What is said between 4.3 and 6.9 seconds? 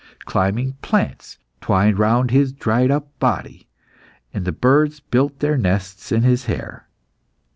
and the birds built their nests in his hair.